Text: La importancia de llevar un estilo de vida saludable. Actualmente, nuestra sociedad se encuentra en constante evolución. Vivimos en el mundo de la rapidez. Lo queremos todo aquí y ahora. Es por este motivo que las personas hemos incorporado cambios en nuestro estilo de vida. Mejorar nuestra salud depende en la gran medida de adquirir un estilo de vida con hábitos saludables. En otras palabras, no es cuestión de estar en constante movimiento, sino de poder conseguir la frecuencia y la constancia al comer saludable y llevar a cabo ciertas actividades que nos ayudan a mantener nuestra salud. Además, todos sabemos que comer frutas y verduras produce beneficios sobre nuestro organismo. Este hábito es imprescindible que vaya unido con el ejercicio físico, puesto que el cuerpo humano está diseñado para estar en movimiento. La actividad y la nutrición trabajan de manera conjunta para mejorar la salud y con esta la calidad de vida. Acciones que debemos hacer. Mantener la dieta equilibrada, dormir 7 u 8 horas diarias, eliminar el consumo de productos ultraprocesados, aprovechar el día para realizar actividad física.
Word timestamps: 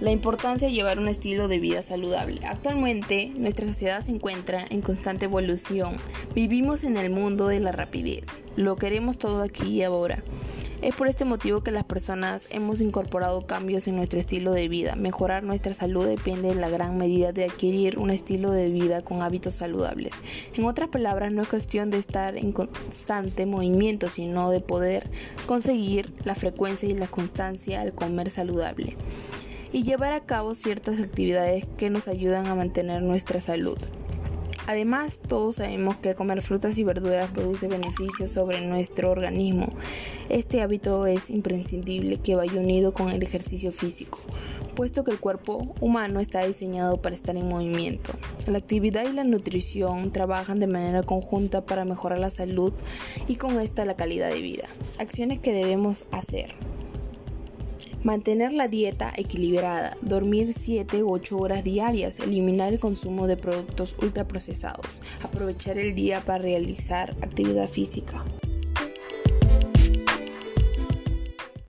La 0.00 0.12
importancia 0.12 0.68
de 0.68 0.74
llevar 0.74 1.00
un 1.00 1.08
estilo 1.08 1.48
de 1.48 1.58
vida 1.58 1.82
saludable. 1.82 2.46
Actualmente, 2.46 3.32
nuestra 3.36 3.66
sociedad 3.66 4.00
se 4.00 4.12
encuentra 4.12 4.64
en 4.70 4.80
constante 4.80 5.24
evolución. 5.24 5.96
Vivimos 6.36 6.84
en 6.84 6.96
el 6.96 7.10
mundo 7.10 7.48
de 7.48 7.58
la 7.58 7.72
rapidez. 7.72 8.38
Lo 8.54 8.76
queremos 8.76 9.18
todo 9.18 9.42
aquí 9.42 9.66
y 9.66 9.82
ahora. 9.82 10.22
Es 10.82 10.94
por 10.94 11.08
este 11.08 11.24
motivo 11.24 11.64
que 11.64 11.72
las 11.72 11.82
personas 11.82 12.46
hemos 12.52 12.80
incorporado 12.80 13.44
cambios 13.44 13.88
en 13.88 13.96
nuestro 13.96 14.20
estilo 14.20 14.52
de 14.52 14.68
vida. 14.68 14.94
Mejorar 14.94 15.42
nuestra 15.42 15.74
salud 15.74 16.06
depende 16.06 16.50
en 16.50 16.60
la 16.60 16.68
gran 16.68 16.96
medida 16.96 17.32
de 17.32 17.46
adquirir 17.46 17.98
un 17.98 18.10
estilo 18.10 18.52
de 18.52 18.68
vida 18.68 19.02
con 19.02 19.20
hábitos 19.20 19.54
saludables. 19.54 20.12
En 20.54 20.64
otras 20.64 20.90
palabras, 20.90 21.32
no 21.32 21.42
es 21.42 21.48
cuestión 21.48 21.90
de 21.90 21.96
estar 21.96 22.36
en 22.36 22.52
constante 22.52 23.46
movimiento, 23.46 24.08
sino 24.08 24.50
de 24.50 24.60
poder 24.60 25.10
conseguir 25.46 26.12
la 26.22 26.36
frecuencia 26.36 26.88
y 26.88 26.94
la 26.94 27.08
constancia 27.08 27.80
al 27.80 27.92
comer 27.92 28.30
saludable 28.30 28.96
y 29.72 29.82
llevar 29.82 30.12
a 30.12 30.24
cabo 30.24 30.54
ciertas 30.54 31.00
actividades 31.00 31.66
que 31.76 31.90
nos 31.90 32.08
ayudan 32.08 32.46
a 32.46 32.54
mantener 32.54 33.02
nuestra 33.02 33.40
salud. 33.40 33.78
Además, 34.68 35.20
todos 35.26 35.56
sabemos 35.56 35.96
que 35.96 36.14
comer 36.14 36.42
frutas 36.42 36.76
y 36.76 36.84
verduras 36.84 37.30
produce 37.30 37.68
beneficios 37.68 38.30
sobre 38.30 38.60
nuestro 38.60 39.10
organismo. 39.10 39.72
Este 40.28 40.60
hábito 40.60 41.06
es 41.06 41.30
imprescindible 41.30 42.18
que 42.18 42.34
vaya 42.34 42.60
unido 42.60 42.92
con 42.92 43.08
el 43.08 43.22
ejercicio 43.22 43.72
físico, 43.72 44.18
puesto 44.74 45.04
que 45.04 45.10
el 45.10 45.20
cuerpo 45.20 45.74
humano 45.80 46.20
está 46.20 46.44
diseñado 46.46 47.00
para 47.00 47.14
estar 47.14 47.34
en 47.38 47.48
movimiento. 47.48 48.12
La 48.46 48.58
actividad 48.58 49.08
y 49.08 49.14
la 49.14 49.24
nutrición 49.24 50.12
trabajan 50.12 50.60
de 50.60 50.66
manera 50.66 51.02
conjunta 51.02 51.64
para 51.64 51.86
mejorar 51.86 52.18
la 52.18 52.28
salud 52.28 52.74
y 53.26 53.36
con 53.36 53.58
esta 53.60 53.86
la 53.86 53.96
calidad 53.96 54.28
de 54.28 54.42
vida. 54.42 54.68
Acciones 54.98 55.38
que 55.38 55.54
debemos 55.54 56.04
hacer. 56.12 56.54
Mantener 58.04 58.52
la 58.52 58.68
dieta 58.68 59.12
equilibrada, 59.16 59.96
dormir 60.02 60.52
7 60.52 61.02
u 61.02 61.10
8 61.10 61.36
horas 61.36 61.64
diarias, 61.64 62.20
eliminar 62.20 62.72
el 62.72 62.78
consumo 62.78 63.26
de 63.26 63.36
productos 63.36 63.96
ultraprocesados, 64.00 65.02
aprovechar 65.22 65.78
el 65.78 65.96
día 65.96 66.20
para 66.24 66.38
realizar 66.38 67.16
actividad 67.22 67.68
física. 67.68 68.24